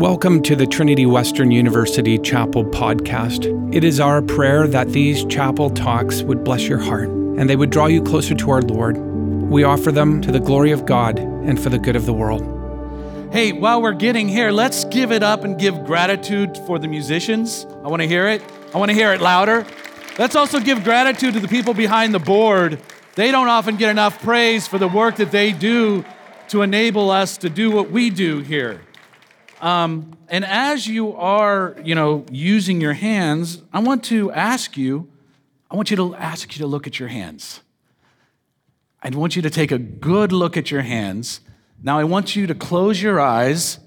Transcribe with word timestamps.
Welcome 0.00 0.40
to 0.44 0.56
the 0.56 0.66
Trinity 0.66 1.04
Western 1.04 1.50
University 1.50 2.16
Chapel 2.16 2.64
podcast. 2.64 3.44
It 3.74 3.84
is 3.84 4.00
our 4.00 4.22
prayer 4.22 4.66
that 4.66 4.88
these 4.92 5.26
chapel 5.26 5.68
talks 5.68 6.22
would 6.22 6.42
bless 6.42 6.66
your 6.66 6.78
heart 6.78 7.10
and 7.10 7.50
they 7.50 7.54
would 7.54 7.68
draw 7.68 7.84
you 7.84 8.02
closer 8.02 8.34
to 8.34 8.50
our 8.50 8.62
Lord. 8.62 8.96
We 8.96 9.62
offer 9.62 9.92
them 9.92 10.22
to 10.22 10.32
the 10.32 10.40
glory 10.40 10.70
of 10.70 10.86
God 10.86 11.18
and 11.18 11.62
for 11.62 11.68
the 11.68 11.78
good 11.78 11.96
of 11.96 12.06
the 12.06 12.14
world. 12.14 12.40
Hey, 13.30 13.52
while 13.52 13.82
we're 13.82 13.92
getting 13.92 14.26
here, 14.26 14.50
let's 14.50 14.86
give 14.86 15.12
it 15.12 15.22
up 15.22 15.44
and 15.44 15.58
give 15.58 15.84
gratitude 15.84 16.56
for 16.66 16.78
the 16.78 16.88
musicians. 16.88 17.66
I 17.84 17.88
want 17.88 18.00
to 18.00 18.08
hear 18.08 18.26
it. 18.26 18.42
I 18.74 18.78
want 18.78 18.88
to 18.88 18.94
hear 18.94 19.12
it 19.12 19.20
louder. 19.20 19.66
Let's 20.18 20.34
also 20.34 20.60
give 20.60 20.82
gratitude 20.82 21.34
to 21.34 21.40
the 21.40 21.48
people 21.48 21.74
behind 21.74 22.14
the 22.14 22.18
board. 22.18 22.80
They 23.16 23.30
don't 23.30 23.48
often 23.48 23.76
get 23.76 23.90
enough 23.90 24.22
praise 24.22 24.66
for 24.66 24.78
the 24.78 24.88
work 24.88 25.16
that 25.16 25.30
they 25.30 25.52
do 25.52 26.06
to 26.48 26.62
enable 26.62 27.10
us 27.10 27.36
to 27.36 27.50
do 27.50 27.70
what 27.70 27.90
we 27.90 28.08
do 28.08 28.38
here. 28.38 28.80
Um, 29.60 30.16
and 30.28 30.44
as 30.44 30.86
you 30.86 31.14
are, 31.16 31.76
you 31.84 31.94
know, 31.94 32.24
using 32.30 32.80
your 32.80 32.94
hands, 32.94 33.62
I 33.72 33.80
want 33.80 34.04
to 34.04 34.32
ask 34.32 34.76
you, 34.76 35.08
I 35.70 35.76
want 35.76 35.90
you 35.90 35.96
to 35.96 36.14
ask 36.14 36.54
you 36.54 36.58
to 36.60 36.66
look 36.66 36.86
at 36.86 36.98
your 36.98 37.08
hands. 37.08 37.60
I 39.02 39.10
want 39.10 39.36
you 39.36 39.42
to 39.42 39.50
take 39.50 39.70
a 39.70 39.78
good 39.78 40.32
look 40.32 40.56
at 40.56 40.70
your 40.70 40.82
hands. 40.82 41.40
Now 41.82 41.98
I 41.98 42.04
want 42.04 42.36
you 42.36 42.46
to 42.46 42.54
close 42.54 43.00
your 43.02 43.20
eyes 43.20 43.78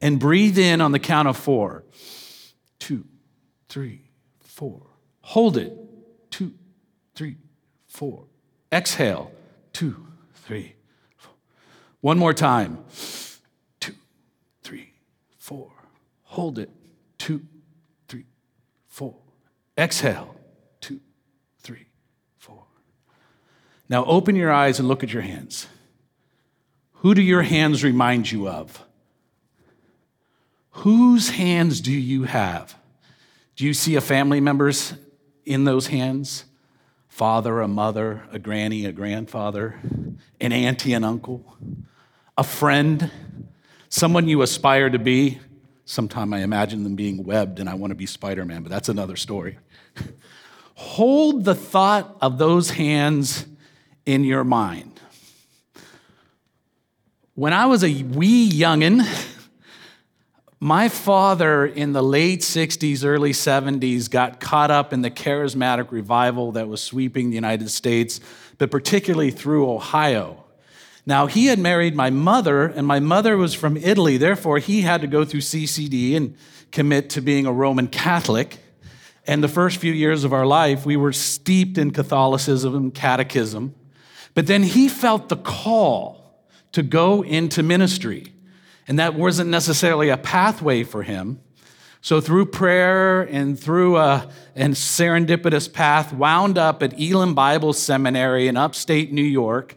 and 0.00 0.20
breathe 0.20 0.58
in 0.58 0.80
on 0.80 0.92
the 0.92 0.98
count 0.98 1.28
of 1.28 1.36
four. 1.36 1.84
Two, 2.78 3.04
three, 3.68 4.02
four. 4.40 4.82
Hold 5.22 5.56
it. 5.56 5.72
Two, 6.30 6.52
three, 7.14 7.36
four. 7.86 8.24
Exhale. 8.70 9.30
Two, 9.72 10.06
three, 10.34 10.74
four. 11.16 11.32
One 12.00 12.18
more 12.18 12.34
time 12.34 12.84
four. 15.46 15.70
Hold 16.24 16.58
it. 16.58 16.70
Two, 17.18 17.40
three, 18.08 18.24
four. 18.88 19.14
Exhale. 19.78 20.34
Two, 20.80 20.98
three, 21.60 21.86
four. 22.36 22.64
Now 23.88 24.04
open 24.06 24.34
your 24.34 24.50
eyes 24.50 24.80
and 24.80 24.88
look 24.88 25.04
at 25.04 25.12
your 25.12 25.22
hands. 25.22 25.68
Who 26.94 27.14
do 27.14 27.22
your 27.22 27.42
hands 27.42 27.84
remind 27.84 28.32
you 28.32 28.48
of? 28.48 28.84
Whose 30.70 31.30
hands 31.30 31.80
do 31.80 31.92
you 31.92 32.24
have? 32.24 32.74
Do 33.54 33.64
you 33.64 33.72
see 33.72 33.94
a 33.94 34.00
family 34.00 34.40
members 34.40 34.94
in 35.44 35.62
those 35.62 35.86
hands? 35.86 36.44
Father, 37.06 37.60
a 37.60 37.68
mother, 37.68 38.24
a 38.32 38.40
granny, 38.40 38.84
a 38.84 38.90
grandfather, 38.90 39.78
an 40.40 40.52
auntie, 40.52 40.92
an 40.92 41.04
uncle, 41.04 41.56
a 42.36 42.42
friend, 42.42 43.12
someone 43.96 44.28
you 44.28 44.42
aspire 44.42 44.90
to 44.90 44.98
be. 44.98 45.38
Sometime 45.86 46.34
I 46.34 46.40
imagine 46.40 46.84
them 46.84 46.96
being 46.96 47.24
webbed 47.24 47.60
and 47.60 47.68
I 47.68 47.74
want 47.74 47.92
to 47.92 47.94
be 47.94 48.04
Spider 48.04 48.44
Man, 48.44 48.62
but 48.62 48.70
that's 48.70 48.90
another 48.90 49.16
story. 49.16 49.58
Hold 50.74 51.44
the 51.44 51.54
thought 51.54 52.16
of 52.20 52.36
those 52.36 52.70
hands 52.70 53.46
in 54.04 54.24
your 54.24 54.44
mind. 54.44 55.00
When 57.34 57.54
I 57.54 57.66
was 57.66 57.82
a 57.82 58.02
wee 58.02 58.50
youngin', 58.50 59.06
my 60.60 60.88
father 60.90 61.64
in 61.64 61.92
the 61.92 62.02
late 62.02 62.40
60s, 62.40 63.04
early 63.04 63.32
70s 63.32 64.10
got 64.10 64.40
caught 64.40 64.70
up 64.70 64.92
in 64.92 65.00
the 65.00 65.10
charismatic 65.10 65.90
revival 65.90 66.52
that 66.52 66.68
was 66.68 66.82
sweeping 66.82 67.30
the 67.30 67.34
United 67.34 67.70
States, 67.70 68.20
but 68.58 68.70
particularly 68.70 69.30
through 69.30 69.70
Ohio. 69.70 70.45
Now, 71.08 71.26
he 71.26 71.46
had 71.46 71.60
married 71.60 71.94
my 71.94 72.10
mother, 72.10 72.64
and 72.64 72.84
my 72.84 72.98
mother 72.98 73.36
was 73.36 73.54
from 73.54 73.76
Italy. 73.76 74.16
Therefore, 74.16 74.58
he 74.58 74.82
had 74.82 75.00
to 75.02 75.06
go 75.06 75.24
through 75.24 75.40
CCD 75.40 76.16
and 76.16 76.36
commit 76.72 77.10
to 77.10 77.20
being 77.20 77.46
a 77.46 77.52
Roman 77.52 77.86
Catholic. 77.86 78.58
And 79.24 79.42
the 79.42 79.48
first 79.48 79.76
few 79.78 79.92
years 79.92 80.24
of 80.24 80.32
our 80.32 80.44
life, 80.44 80.84
we 80.84 80.96
were 80.96 81.12
steeped 81.12 81.78
in 81.78 81.92
Catholicism 81.92 82.74
and 82.74 82.92
catechism. 82.92 83.74
But 84.34 84.48
then 84.48 84.64
he 84.64 84.88
felt 84.88 85.28
the 85.28 85.36
call 85.36 86.44
to 86.72 86.82
go 86.82 87.22
into 87.22 87.62
ministry. 87.62 88.32
And 88.88 88.98
that 88.98 89.14
wasn't 89.14 89.48
necessarily 89.48 90.08
a 90.08 90.16
pathway 90.16 90.82
for 90.82 91.04
him. 91.04 91.40
So 92.00 92.20
through 92.20 92.46
prayer 92.46 93.22
and 93.22 93.58
through 93.58 93.96
a 93.96 94.28
and 94.54 94.74
serendipitous 94.74 95.72
path, 95.72 96.12
wound 96.12 96.58
up 96.58 96.82
at 96.82 97.00
Elim 97.00 97.34
Bible 97.34 97.72
Seminary 97.72 98.46
in 98.46 98.56
upstate 98.56 99.12
New 99.12 99.22
York, 99.22 99.76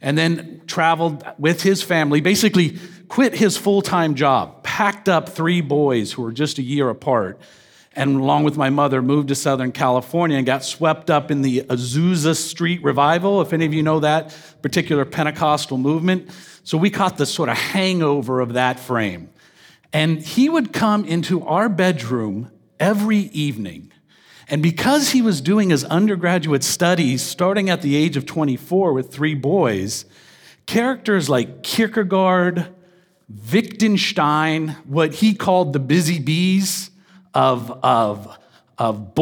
and 0.00 0.16
then 0.16 0.62
traveled 0.66 1.24
with 1.38 1.62
his 1.62 1.82
family, 1.82 2.20
basically 2.20 2.78
quit 3.08 3.34
his 3.34 3.56
full 3.56 3.82
time 3.82 4.14
job, 4.14 4.62
packed 4.62 5.08
up 5.08 5.28
three 5.28 5.60
boys 5.60 6.12
who 6.12 6.22
were 6.22 6.32
just 6.32 6.58
a 6.58 6.62
year 6.62 6.88
apart, 6.88 7.40
and 7.94 8.16
along 8.16 8.44
with 8.44 8.56
my 8.56 8.70
mother, 8.70 9.02
moved 9.02 9.28
to 9.28 9.34
Southern 9.34 9.72
California 9.72 10.36
and 10.36 10.46
got 10.46 10.64
swept 10.64 11.10
up 11.10 11.30
in 11.30 11.42
the 11.42 11.62
Azusa 11.62 12.36
Street 12.36 12.82
revival, 12.84 13.40
if 13.40 13.52
any 13.52 13.64
of 13.66 13.74
you 13.74 13.82
know 13.82 14.00
that 14.00 14.36
particular 14.62 15.04
Pentecostal 15.04 15.78
movement. 15.78 16.30
So 16.62 16.78
we 16.78 16.90
caught 16.90 17.16
the 17.16 17.26
sort 17.26 17.48
of 17.48 17.56
hangover 17.56 18.40
of 18.40 18.52
that 18.52 18.78
frame. 18.78 19.30
And 19.92 20.20
he 20.22 20.48
would 20.48 20.72
come 20.72 21.04
into 21.06 21.42
our 21.44 21.68
bedroom 21.68 22.52
every 22.78 23.18
evening 23.18 23.90
and 24.50 24.62
because 24.62 25.10
he 25.10 25.20
was 25.20 25.40
doing 25.40 25.70
his 25.70 25.84
undergraduate 25.84 26.64
studies 26.64 27.22
starting 27.22 27.68
at 27.68 27.82
the 27.82 27.96
age 27.96 28.16
of 28.16 28.24
24 28.24 28.94
with 28.94 29.12
three 29.12 29.34
boys, 29.34 30.06
characters 30.64 31.28
like 31.28 31.62
Kierkegaard, 31.62 32.68
Wittgenstein, 33.52 34.76
what 34.86 35.14
he 35.14 35.34
called 35.34 35.74
the 35.74 35.78
busy 35.78 36.18
bees 36.18 36.90
of, 37.34 37.70
of, 37.82 38.38
of 38.78 39.12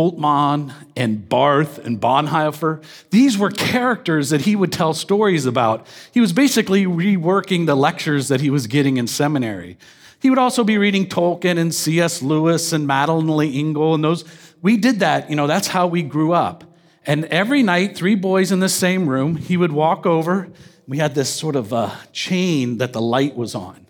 and 0.96 1.28
Barth 1.28 1.78
and 1.78 2.00
Bonhoeffer, 2.00 2.84
these 3.10 3.36
were 3.36 3.50
characters 3.50 4.30
that 4.30 4.42
he 4.42 4.54
would 4.54 4.70
tell 4.70 4.94
stories 4.94 5.44
about. 5.44 5.88
He 6.12 6.20
was 6.20 6.32
basically 6.32 6.84
reworking 6.84 7.66
the 7.66 7.74
lectures 7.74 8.28
that 8.28 8.40
he 8.40 8.50
was 8.50 8.68
getting 8.68 8.96
in 8.96 9.08
seminary. 9.08 9.76
He 10.20 10.30
would 10.30 10.38
also 10.38 10.64
be 10.64 10.78
reading 10.78 11.06
Tolkien 11.06 11.58
and 11.58 11.74
C.S. 11.74 12.22
Lewis 12.22 12.72
and 12.72 12.86
Madeleine 12.86 13.30
L'Engle 13.30 13.94
and 13.94 14.02
those 14.02 14.24
we 14.62 14.76
did 14.76 15.00
that, 15.00 15.30
you 15.30 15.36
know, 15.36 15.46
that's 15.46 15.68
how 15.68 15.86
we 15.86 16.02
grew 16.02 16.32
up. 16.32 16.64
And 17.06 17.24
every 17.26 17.62
night, 17.62 17.96
three 17.96 18.16
boys 18.16 18.50
in 18.50 18.60
the 18.60 18.68
same 18.68 19.08
room, 19.08 19.36
he 19.36 19.56
would 19.56 19.72
walk 19.72 20.06
over. 20.06 20.48
We 20.88 20.98
had 20.98 21.14
this 21.14 21.32
sort 21.32 21.54
of 21.54 21.72
uh, 21.72 21.94
chain 22.12 22.78
that 22.78 22.92
the 22.92 23.00
light 23.00 23.36
was 23.36 23.54
on. 23.54 23.86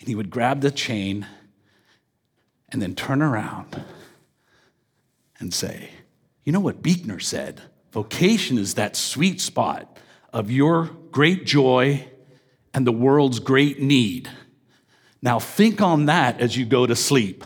And 0.00 0.08
he 0.08 0.14
would 0.14 0.30
grab 0.30 0.62
the 0.62 0.70
chain 0.70 1.26
and 2.70 2.80
then 2.80 2.94
turn 2.94 3.22
around 3.22 3.82
and 5.38 5.52
say, 5.52 5.90
You 6.44 6.52
know 6.52 6.60
what 6.60 6.82
Buechner 6.82 7.20
said? 7.20 7.62
Vocation 7.92 8.58
is 8.58 8.74
that 8.74 8.96
sweet 8.96 9.40
spot 9.40 9.98
of 10.32 10.50
your 10.50 10.90
great 11.10 11.46
joy 11.46 12.06
and 12.74 12.86
the 12.86 12.92
world's 12.92 13.38
great 13.38 13.80
need. 13.80 14.30
Now 15.22 15.38
think 15.38 15.80
on 15.80 16.06
that 16.06 16.40
as 16.40 16.56
you 16.56 16.66
go 16.66 16.86
to 16.86 16.94
sleep 16.94 17.44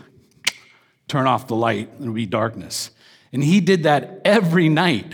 turn 1.10 1.26
off 1.26 1.48
the 1.48 1.56
light, 1.56 1.90
and 1.94 2.04
it 2.04 2.08
would 2.08 2.14
be 2.14 2.26
darkness. 2.26 2.90
And 3.32 3.42
he 3.42 3.60
did 3.60 3.82
that 3.82 4.20
every 4.24 4.68
night 4.68 5.12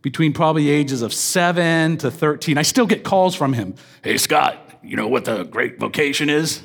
between 0.00 0.32
probably 0.32 0.70
ages 0.70 1.02
of 1.02 1.12
seven 1.12 1.98
to 1.98 2.10
13. 2.10 2.56
I 2.56 2.62
still 2.62 2.86
get 2.86 3.04
calls 3.04 3.34
from 3.34 3.52
him. 3.52 3.74
Hey, 4.02 4.16
Scott, 4.16 4.58
you 4.82 4.96
know 4.96 5.06
what 5.06 5.26
the 5.26 5.44
great 5.44 5.78
vocation 5.78 6.30
is? 6.30 6.62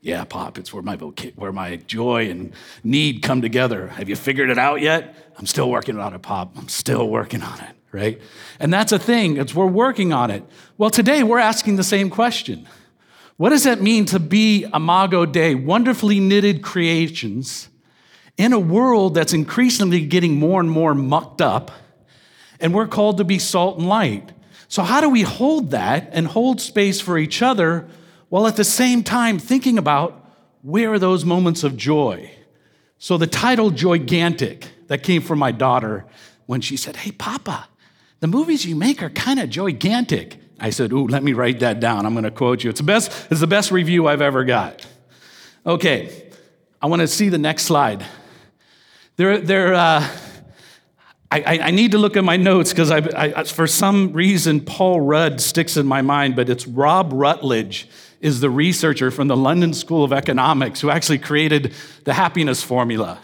Yeah, 0.00 0.24
Pop, 0.24 0.58
it's 0.58 0.72
where 0.72 0.82
my, 0.82 0.96
voca- 0.96 1.34
where 1.36 1.50
my 1.50 1.76
joy 1.76 2.30
and 2.30 2.52
need 2.84 3.22
come 3.22 3.40
together. 3.40 3.88
Have 3.88 4.08
you 4.08 4.16
figured 4.16 4.50
it 4.50 4.58
out 4.58 4.80
yet? 4.80 5.32
I'm 5.38 5.46
still 5.46 5.70
working 5.70 5.98
on 5.98 6.14
it, 6.14 6.22
Pop. 6.22 6.56
I'm 6.56 6.68
still 6.68 7.08
working 7.08 7.42
on 7.42 7.58
it, 7.60 7.74
right? 7.90 8.20
And 8.60 8.72
that's 8.72 8.92
a 8.92 8.98
thing, 8.98 9.38
it's 9.38 9.54
we're 9.54 9.66
working 9.66 10.12
on 10.12 10.30
it. 10.30 10.44
Well, 10.78 10.90
today 10.90 11.22
we're 11.22 11.38
asking 11.38 11.76
the 11.76 11.84
same 11.84 12.10
question. 12.10 12.68
What 13.38 13.50
does 13.50 13.66
it 13.66 13.82
mean 13.82 14.04
to 14.06 14.20
be 14.20 14.66
Imago 14.72 15.26
Dei, 15.26 15.56
wonderfully 15.56 16.20
knitted 16.20 16.62
creations 16.62 17.70
in 18.36 18.52
a 18.52 18.58
world 18.58 19.14
that's 19.14 19.32
increasingly 19.32 20.04
getting 20.06 20.38
more 20.38 20.60
and 20.60 20.70
more 20.70 20.94
mucked 20.94 21.40
up, 21.40 21.70
and 22.60 22.74
we're 22.74 22.88
called 22.88 23.18
to 23.18 23.24
be 23.24 23.38
salt 23.38 23.78
and 23.78 23.88
light. 23.88 24.32
So, 24.68 24.82
how 24.82 25.00
do 25.00 25.08
we 25.08 25.22
hold 25.22 25.70
that 25.70 26.08
and 26.12 26.26
hold 26.26 26.60
space 26.60 27.00
for 27.00 27.18
each 27.18 27.42
other 27.42 27.86
while 28.28 28.46
at 28.46 28.56
the 28.56 28.64
same 28.64 29.02
time 29.02 29.38
thinking 29.38 29.78
about 29.78 30.20
where 30.62 30.92
are 30.92 30.98
those 30.98 31.24
moments 31.24 31.62
of 31.62 31.76
joy? 31.76 32.30
So, 32.98 33.16
the 33.16 33.26
title 33.26 33.70
Joygantic 33.70 34.64
that 34.88 35.02
came 35.02 35.22
from 35.22 35.38
my 35.38 35.52
daughter 35.52 36.06
when 36.46 36.60
she 36.60 36.76
said, 36.76 36.96
Hey, 36.96 37.12
Papa, 37.12 37.68
the 38.20 38.26
movies 38.26 38.64
you 38.64 38.74
make 38.74 39.02
are 39.02 39.10
kind 39.10 39.38
of 39.38 39.50
joygantic. 39.50 40.36
I 40.58 40.70
said, 40.70 40.92
Ooh, 40.92 41.06
let 41.06 41.22
me 41.22 41.32
write 41.32 41.60
that 41.60 41.80
down. 41.80 42.06
I'm 42.06 42.14
going 42.14 42.24
to 42.24 42.30
quote 42.30 42.64
you. 42.64 42.70
It's 42.70 42.80
the 42.80 42.84
best, 42.84 43.12
it's 43.30 43.40
the 43.40 43.46
best 43.46 43.70
review 43.70 44.08
I've 44.08 44.22
ever 44.22 44.44
got. 44.44 44.84
Okay, 45.66 46.30
I 46.80 46.86
want 46.86 47.00
to 47.00 47.08
see 47.08 47.28
the 47.28 47.38
next 47.38 47.64
slide. 47.64 48.04
They're, 49.16 49.38
they're, 49.38 49.74
uh, 49.74 50.08
I, 51.30 51.58
I, 51.62 51.70
need 51.70 51.92
to 51.92 51.98
look 51.98 52.16
at 52.16 52.24
my 52.24 52.36
notes 52.36 52.72
because 52.72 53.50
for 53.50 53.66
some 53.66 54.12
reason 54.12 54.60
Paul 54.60 55.00
Rudd 55.00 55.40
sticks 55.40 55.76
in 55.76 55.86
my 55.86 56.02
mind, 56.02 56.36
but 56.36 56.48
it's 56.48 56.66
Robb 56.66 57.12
Rutledge 57.12 57.88
is 58.20 58.40
the 58.40 58.50
researcher 58.50 59.10
from 59.10 59.28
the 59.28 59.36
London 59.36 59.72
School 59.72 60.04
of 60.04 60.12
Economics 60.12 60.80
who 60.80 60.90
actually 60.90 61.18
created 61.18 61.72
the 62.04 62.14
happiness 62.14 62.62
formula. 62.62 63.20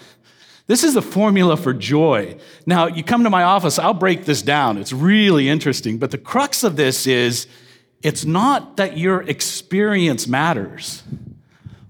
This 0.66 0.84
is 0.84 0.94
the 0.94 1.02
formula 1.02 1.56
for 1.56 1.72
joy. 1.72 2.36
Now, 2.66 2.86
you 2.86 3.02
come 3.02 3.24
to 3.24 3.30
my 3.30 3.42
office, 3.42 3.78
I'll 3.78 3.94
break 3.94 4.24
this 4.24 4.42
down. 4.42 4.78
It's 4.78 4.92
really 4.92 5.48
interesting. 5.48 5.98
But 5.98 6.12
the 6.12 6.18
crux 6.18 6.62
of 6.62 6.76
this 6.76 7.08
is 7.08 7.48
it's 8.02 8.24
not 8.24 8.76
that 8.76 8.96
your 8.96 9.22
experience 9.22 10.28
matters. 10.28 11.02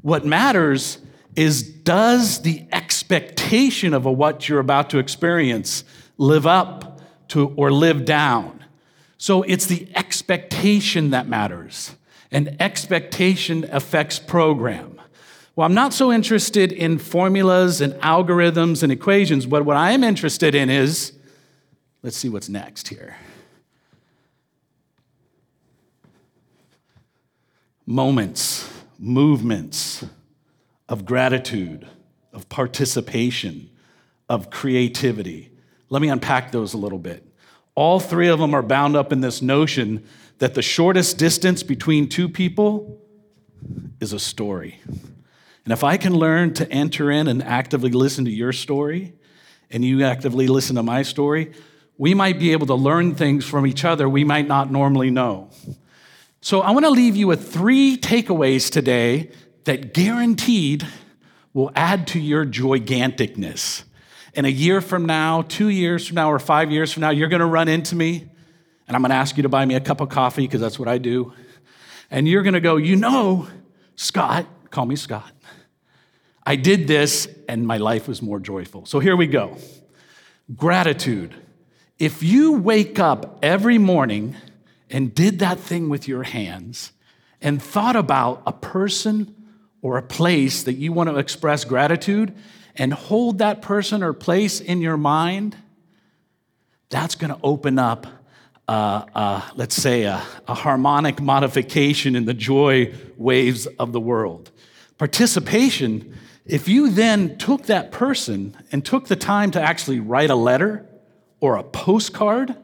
What 0.03 0.25
matters 0.25 0.99
is 1.37 1.63
does 1.63 2.43
the 2.43 2.67
expectation 2.73 3.95
of 3.95 4.07
a 4.07 4.13
what 4.13 4.49
you're 4.49 4.61
about 4.61 4.91
to 4.91 4.99
experience 4.99 5.85
live 6.19 6.47
up 6.47 7.01
to 7.29 7.49
or 7.57 7.73
live 7.73 8.05
down? 8.05 8.65
So 9.19 9.43
it's 9.43 9.67
the 9.67 9.89
expectation 9.95 11.11
that 11.11 11.29
matters, 11.29 11.95
and 12.31 12.57
expectation 12.61 13.69
affects 13.71 14.19
program. 14.19 15.01
Well, 15.57 15.67
I'm 15.67 15.75
not 15.75 15.93
so 15.93 16.11
interested 16.13 16.73
in 16.73 16.99
formulas 16.99 17.81
and 17.81 17.93
algorithms 17.95 18.83
and 18.83 18.91
equations, 18.91 19.47
but 19.47 19.65
what 19.65 19.77
I 19.77 19.93
am 19.93 20.03
interested 20.03 20.55
in 20.55 20.71
is 20.71 21.13
let's 22.03 22.17
see 22.17 22.29
what's 22.29 22.49
next 22.49 22.89
here. 22.89 23.17
Moments, 27.85 28.73
movements 28.99 30.05
of 30.91 31.07
gratitude, 31.07 31.87
of 32.33 32.49
participation, 32.49 33.71
of 34.29 34.51
creativity. 34.51 35.51
Let 35.89 36.03
me 36.03 36.11
unpack 36.11 36.51
those 36.51 36.75
a 36.75 36.79
little 36.79 36.99
bit. 36.99 37.25
All 37.75 38.01
three 38.01 38.29
of 38.29 38.41
them 38.41 38.55
are 38.55 38.63
bound 38.63 38.97
up 38.97 39.13
in 39.13 39.21
this 39.21 39.41
notion 39.41 40.05
that 40.39 40.55
the 40.55 40.63
shortest 40.63 41.17
distance 41.17 41.63
between 41.63 42.09
two 42.09 42.29
people 42.29 43.01
is 44.01 44.13
a 44.13 44.19
story. 44.19 44.81
And 45.65 45.73
if 45.73 45.85
I 45.85 45.97
can 45.97 46.13
learn 46.13 46.55
to 46.55 46.71
enter 46.71 47.11
in 47.11 47.29
and 47.29 47.43
actively 47.43 47.91
listen 47.91 48.25
to 48.25 48.31
your 48.31 48.53
story, 48.53 49.15
and 49.71 49.85
you 49.85 50.05
actively 50.05 50.49
listen 50.49 50.75
to 50.77 50.83
my 50.83 51.03
story, 51.03 51.53
we 51.97 52.15
might 52.15 52.39
be 52.39 52.51
able 52.51 52.67
to 52.67 52.75
learn 52.75 53.15
things 53.15 53.45
from 53.45 53.67
each 53.67 53.85
other 53.85 54.09
we 54.09 54.25
might 54.25 54.49
not 54.49 54.73
normally 54.73 55.11
know. 55.11 55.51
So 56.41 56.63
I 56.63 56.73
want 56.73 56.87
to 56.87 56.91
leave 56.91 57.15
you 57.15 57.29
with 57.29 57.53
three 57.53 57.97
takeaways 57.97 58.71
today 58.71 59.31
that 59.65 59.95
guaranteed 59.95 60.87
will 61.53 61.71
add 61.75 62.07
to 62.09 62.21
your 62.21 62.45
joyganticness. 62.45 63.85
And 64.35 64.47
a 64.47 64.51
year 64.51 64.81
from 64.81 65.07
now, 65.07 65.43
two 65.43 65.69
years 65.69 66.07
from 66.07 66.15
now, 66.15 66.31
or 66.31 66.39
five 66.39 66.71
years 66.71 66.93
from 66.93 67.01
now, 67.03 67.11
you're 67.11 67.29
to 67.41 67.47
run 67.47 67.69
into 67.69 67.97
me 67.97 68.29
and 68.87 68.97
I'm 68.97 69.03
to 69.11 69.17
ask 69.17 69.37
you 69.37 69.45
to 69.45 69.49
buy 69.49 69.65
me 69.65 69.77
a 69.77 69.81
cup 69.81 70.01
of 70.01 70.09
coffee 70.09 70.43
because 70.43 70.61
that's 70.61 70.79
what 70.79 70.89
I 70.89 70.99
do. 70.99 71.33
And 72.11 72.27
you're 72.27 72.43
to 72.55 72.61
go, 72.61 72.77
you 72.77 72.97
know, 72.97 73.47
Scott, 73.95 74.47
call 74.71 74.87
me 74.87 74.97
Scott. 74.97 75.33
I 76.45 76.57
did 76.57 76.89
this 76.89 77.29
and 77.49 77.67
my 77.67 77.77
life 77.77 78.09
was 78.09 78.21
more 78.21 78.41
joyful. 78.41 78.87
So 78.87 78.99
here 78.99 79.15
we 79.17 79.29
go. 79.29 79.57
Gratitude. 80.57 81.35
If 82.01 82.23
you 82.23 82.55
wake 82.55 82.99
up 82.99 83.39
every 83.43 83.79
morning 83.79 84.35
and 84.89 85.15
did 85.15 85.39
that 85.39 85.61
thing 85.61 85.89
with 85.89 86.09
your 86.09 86.25
hands 86.25 86.91
and 87.41 87.63
thought 87.63 87.95
about 87.95 88.43
a 88.47 88.53
person 88.53 89.37
or 89.83 89.99
a 89.99 90.03
place 90.03 90.63
that 90.65 90.75
you 90.75 90.93
want 90.93 91.09
to 91.09 91.17
express 91.17 91.65
gratitude 91.65 92.35
and 92.77 92.93
hold 92.93 93.39
that 93.39 93.63
person 93.63 94.03
or 94.03 94.13
place 94.13 94.61
in 94.61 94.81
your 94.81 94.97
mind, 94.97 95.57
that's 96.89 97.15
going 97.15 97.33
to 97.33 97.41
open 97.43 97.79
up, 97.79 98.07
uh, 98.69 99.05
uh, 99.15 99.49
let's 99.55 99.75
say, 99.75 100.03
a, 100.03 100.23
a 100.47 100.55
harmonic 100.55 101.21
modification 101.21 102.17
in 102.17 102.25
the 102.25 102.35
joy 102.35 102.93
waves 103.17 103.67
of 103.79 103.93
the 103.93 104.01
world. 104.01 104.51
Participation, 104.99 106.17
if 106.47 106.69
you 106.69 106.91
then 106.91 107.39
took 107.39 107.67
that 107.67 107.91
person 107.91 108.57
and 108.73 108.85
took 108.85 109.09
the 109.09 109.17
time 109.17 109.51
to 109.53 109.61
actually 109.61 110.01
write 110.01 110.31
a 110.31 110.35
letter 110.35 110.87
or 111.41 111.57
a 111.57 111.63
postcard, 111.63 112.55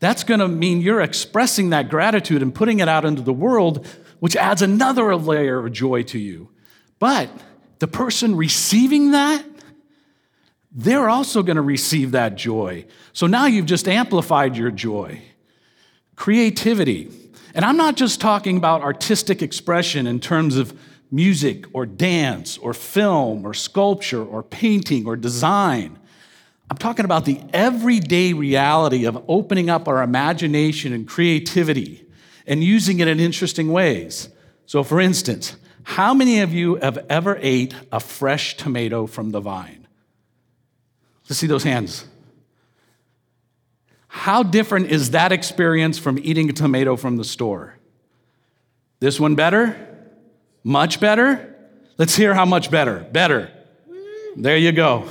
that's 0.00 0.24
going 0.24 0.40
to 0.40 0.48
mean 0.48 0.80
you're 0.80 1.00
expressing 1.00 1.70
that 1.70 1.88
gratitude 1.88 2.42
and 2.42 2.52
putting 2.52 2.80
it 2.80 2.88
out 2.88 3.04
into 3.04 3.22
the 3.22 3.32
world, 3.32 3.86
which 4.22 4.36
adds 4.36 4.62
another 4.62 5.16
layer 5.16 5.66
of 5.66 5.72
joy 5.72 6.00
to 6.00 6.16
you. 6.16 6.48
But 7.00 7.28
the 7.80 7.88
person 7.88 8.36
receiving 8.36 9.10
that, 9.10 9.44
they're 10.70 11.08
also 11.08 11.42
going 11.42 11.56
to 11.56 11.62
receive 11.62 12.12
that 12.12 12.36
joy. 12.36 12.86
So 13.12 13.26
now 13.26 13.46
you've 13.46 13.66
just 13.66 13.88
amplified 13.88 14.56
your 14.56 14.70
joy. 14.70 15.22
Creativity. 16.14 17.10
And 17.52 17.64
I'm 17.64 17.76
not 17.76 17.96
just 17.96 18.20
talking 18.20 18.56
about 18.56 18.82
artistic 18.82 19.42
expression 19.42 20.06
in 20.06 20.20
terms 20.20 20.56
of 20.56 20.78
music 21.10 21.64
or 21.72 21.84
dance 21.84 22.58
or 22.58 22.74
film 22.74 23.44
or 23.44 23.54
sculpture 23.54 24.24
or 24.24 24.44
painting 24.44 25.04
or 25.04 25.16
design. 25.16 25.98
I'm 26.70 26.76
talking 26.76 27.04
about 27.04 27.24
the 27.24 27.40
everyday 27.52 28.34
reality 28.34 29.04
of 29.04 29.24
opening 29.26 29.68
up 29.68 29.88
our 29.88 30.00
imagination 30.00 30.92
and 30.92 31.08
creativity 31.08 32.06
and 32.46 32.62
using 32.62 33.00
it 33.00 33.08
in 33.08 33.20
interesting 33.20 33.72
ways. 33.72 34.28
So, 34.66 34.82
for 34.82 35.00
instance, 35.00 35.56
how 35.84 36.14
many 36.14 36.40
of 36.40 36.52
you 36.52 36.76
have 36.76 37.04
ever 37.08 37.38
ate 37.40 37.74
a 37.90 38.00
fresh 38.00 38.56
tomato 38.56 39.06
from 39.06 39.30
the 39.30 39.40
vine? 39.40 39.86
Let's 41.28 41.38
see 41.38 41.46
those 41.46 41.64
hands. 41.64 42.06
How 44.08 44.42
different 44.42 44.90
is 44.90 45.10
that 45.12 45.32
experience 45.32 45.98
from 45.98 46.18
eating 46.18 46.50
a 46.50 46.52
tomato 46.52 46.96
from 46.96 47.16
the 47.16 47.24
store? 47.24 47.78
This 49.00 49.18
one 49.18 49.34
better? 49.34 49.88
Much 50.62 51.00
better? 51.00 51.56
Let's 51.98 52.14
hear 52.14 52.34
how 52.34 52.44
much 52.44 52.70
better. 52.70 53.00
Better. 53.10 53.50
There 54.36 54.56
you 54.56 54.72
go. 54.72 55.08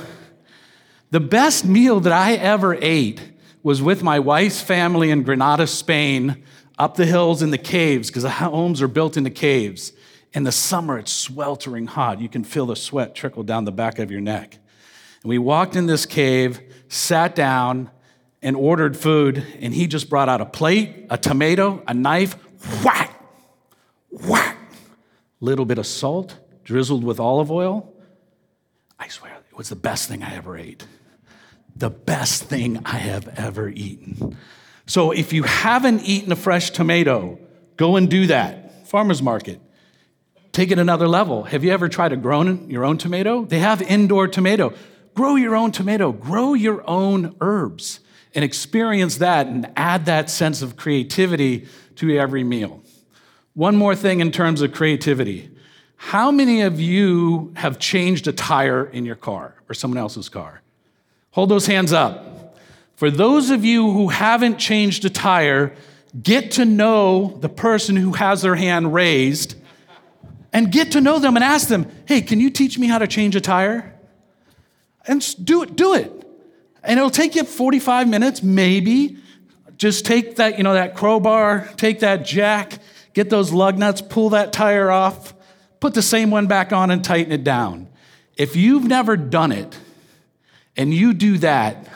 The 1.10 1.20
best 1.20 1.64
meal 1.64 2.00
that 2.00 2.12
I 2.12 2.34
ever 2.34 2.74
ate 2.80 3.32
was 3.62 3.82
with 3.82 4.02
my 4.02 4.18
wife's 4.18 4.60
family 4.60 5.10
in 5.10 5.22
Granada, 5.22 5.66
Spain, 5.66 6.42
up 6.82 6.96
the 6.96 7.06
hills 7.06 7.42
in 7.42 7.50
the 7.50 7.58
caves, 7.58 8.08
because 8.08 8.24
the 8.24 8.30
homes 8.30 8.82
are 8.82 8.88
built 8.88 9.16
in 9.16 9.22
the 9.22 9.30
caves. 9.30 9.92
In 10.32 10.42
the 10.42 10.50
summer, 10.50 10.98
it's 10.98 11.12
sweltering 11.12 11.86
hot. 11.86 12.20
You 12.20 12.28
can 12.28 12.42
feel 12.42 12.66
the 12.66 12.74
sweat 12.74 13.14
trickle 13.14 13.44
down 13.44 13.64
the 13.64 13.72
back 13.72 14.00
of 14.00 14.10
your 14.10 14.20
neck. 14.20 14.58
And 15.22 15.28
we 15.28 15.38
walked 15.38 15.76
in 15.76 15.86
this 15.86 16.06
cave, 16.06 16.60
sat 16.88 17.36
down, 17.36 17.90
and 18.42 18.56
ordered 18.56 18.96
food, 18.96 19.46
and 19.60 19.72
he 19.72 19.86
just 19.86 20.10
brought 20.10 20.28
out 20.28 20.40
a 20.40 20.46
plate, 20.46 21.06
a 21.08 21.16
tomato, 21.16 21.80
a 21.86 21.94
knife, 21.94 22.36
whack, 22.84 23.14
whack, 24.10 24.58
little 25.38 25.64
bit 25.64 25.78
of 25.78 25.86
salt, 25.86 26.36
drizzled 26.64 27.04
with 27.04 27.20
olive 27.20 27.52
oil. 27.52 27.94
I 28.98 29.06
swear, 29.06 29.32
it 29.32 29.56
was 29.56 29.68
the 29.68 29.76
best 29.76 30.08
thing 30.08 30.24
I 30.24 30.34
ever 30.34 30.58
ate 30.58 30.84
the 31.74 31.90
best 31.90 32.44
thing 32.44 32.82
I 32.84 32.98
have 32.98 33.28
ever 33.38 33.68
eaten. 33.68 34.36
So 34.92 35.10
if 35.10 35.32
you 35.32 35.44
haven't 35.44 36.02
eaten 36.02 36.32
a 36.32 36.36
fresh 36.36 36.68
tomato, 36.68 37.38
go 37.78 37.96
and 37.96 38.10
do 38.10 38.26
that. 38.26 38.86
Farmer's 38.86 39.22
market. 39.22 39.58
Take 40.52 40.70
it 40.70 40.78
another 40.78 41.08
level. 41.08 41.44
Have 41.44 41.64
you 41.64 41.72
ever 41.72 41.88
tried 41.88 42.10
to 42.10 42.16
grow 42.16 42.42
your 42.42 42.84
own 42.84 42.98
tomato? 42.98 43.46
They 43.46 43.60
have 43.60 43.80
indoor 43.80 44.28
tomato. 44.28 44.74
Grow 45.14 45.36
your 45.36 45.56
own 45.56 45.72
tomato, 45.72 46.12
grow 46.12 46.52
your 46.52 46.86
own 46.86 47.34
herbs, 47.40 48.00
and 48.34 48.44
experience 48.44 49.16
that 49.16 49.46
and 49.46 49.72
add 49.76 50.04
that 50.04 50.28
sense 50.28 50.60
of 50.60 50.76
creativity 50.76 51.66
to 51.96 52.14
every 52.18 52.44
meal. 52.44 52.82
One 53.54 53.76
more 53.76 53.96
thing 53.96 54.20
in 54.20 54.30
terms 54.30 54.60
of 54.60 54.74
creativity. 54.74 55.56
How 55.96 56.30
many 56.30 56.60
of 56.60 56.78
you 56.78 57.54
have 57.56 57.78
changed 57.78 58.28
a 58.28 58.32
tire 58.32 58.84
in 58.84 59.06
your 59.06 59.16
car 59.16 59.54
or 59.70 59.74
someone 59.74 59.96
else's 59.96 60.28
car? 60.28 60.60
Hold 61.30 61.48
those 61.48 61.64
hands 61.64 61.94
up. 61.94 62.41
For 62.96 63.10
those 63.10 63.50
of 63.50 63.64
you 63.64 63.90
who 63.90 64.08
haven't 64.08 64.58
changed 64.58 65.04
a 65.04 65.10
tire, 65.10 65.74
get 66.22 66.52
to 66.52 66.64
know 66.64 67.38
the 67.40 67.48
person 67.48 67.96
who 67.96 68.12
has 68.12 68.42
their 68.42 68.54
hand 68.54 68.94
raised 68.94 69.56
and 70.52 70.70
get 70.70 70.92
to 70.92 71.00
know 71.00 71.18
them 71.18 71.36
and 71.36 71.44
ask 71.44 71.68
them, 71.68 71.90
hey, 72.06 72.20
can 72.20 72.38
you 72.38 72.50
teach 72.50 72.78
me 72.78 72.86
how 72.86 72.98
to 72.98 73.06
change 73.06 73.34
a 73.34 73.40
tire? 73.40 73.94
And 75.06 75.24
do 75.44 75.62
it, 75.62 75.74
do 75.74 75.94
it. 75.94 76.12
And 76.84 76.98
it'll 76.98 77.10
take 77.10 77.34
you 77.34 77.44
45 77.44 78.08
minutes, 78.08 78.42
maybe. 78.42 79.16
Just 79.78 80.04
take 80.04 80.36
that, 80.36 80.58
you 80.58 80.64
know, 80.64 80.74
that 80.74 80.94
crowbar, 80.94 81.68
take 81.76 82.00
that 82.00 82.24
jack, 82.24 82.78
get 83.14 83.30
those 83.30 83.52
lug 83.52 83.78
nuts, 83.78 84.02
pull 84.02 84.30
that 84.30 84.52
tire 84.52 84.90
off, 84.90 85.34
put 85.80 85.94
the 85.94 86.02
same 86.02 86.30
one 86.30 86.46
back 86.46 86.72
on 86.72 86.90
and 86.90 87.02
tighten 87.02 87.32
it 87.32 87.42
down. 87.42 87.88
If 88.36 88.54
you've 88.54 88.84
never 88.84 89.16
done 89.16 89.52
it, 89.52 89.78
and 90.76 90.92
you 90.92 91.12
do 91.12 91.38
that, 91.38 91.86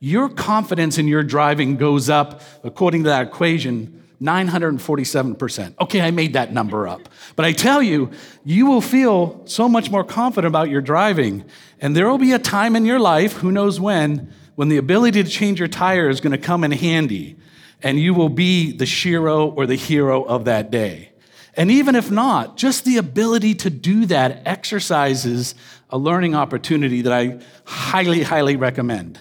your 0.00 0.28
confidence 0.28 0.98
in 0.98 1.08
your 1.08 1.22
driving 1.22 1.76
goes 1.76 2.08
up, 2.08 2.42
according 2.62 3.04
to 3.04 3.08
that 3.10 3.26
equation, 3.28 4.02
947%. 4.20 5.74
Okay, 5.80 6.00
I 6.00 6.10
made 6.10 6.32
that 6.32 6.52
number 6.52 6.88
up. 6.88 7.08
But 7.36 7.44
I 7.44 7.52
tell 7.52 7.82
you, 7.82 8.10
you 8.44 8.66
will 8.66 8.80
feel 8.80 9.42
so 9.44 9.68
much 9.68 9.90
more 9.90 10.04
confident 10.04 10.50
about 10.50 10.70
your 10.70 10.80
driving. 10.80 11.44
And 11.80 11.94
there 11.94 12.08
will 12.08 12.18
be 12.18 12.32
a 12.32 12.38
time 12.38 12.76
in 12.76 12.86
your 12.86 13.00
life, 13.00 13.34
who 13.34 13.52
knows 13.52 13.80
when, 13.80 14.32
when 14.54 14.68
the 14.68 14.76
ability 14.76 15.22
to 15.22 15.28
change 15.28 15.58
your 15.58 15.68
tire 15.68 16.08
is 16.08 16.20
going 16.20 16.32
to 16.32 16.38
come 16.38 16.64
in 16.64 16.72
handy. 16.72 17.36
And 17.82 17.98
you 18.00 18.14
will 18.14 18.30
be 18.30 18.72
the 18.72 18.86
shero 18.86 19.54
or 19.54 19.66
the 19.66 19.74
hero 19.74 20.22
of 20.22 20.46
that 20.46 20.70
day. 20.70 21.10
And 21.56 21.70
even 21.70 21.94
if 21.94 22.10
not, 22.10 22.56
just 22.56 22.84
the 22.84 22.96
ability 22.96 23.54
to 23.56 23.70
do 23.70 24.06
that 24.06 24.42
exercises 24.46 25.54
a 25.90 25.98
learning 25.98 26.34
opportunity 26.34 27.02
that 27.02 27.12
I 27.12 27.40
highly, 27.64 28.22
highly 28.22 28.56
recommend. 28.56 29.18